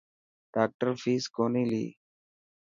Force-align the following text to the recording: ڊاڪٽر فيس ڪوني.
ڊاڪٽر 0.53 0.89
فيس 1.01 1.23
ڪوني. 1.35 1.83